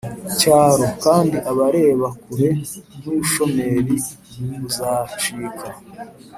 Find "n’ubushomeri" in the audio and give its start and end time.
3.01-3.95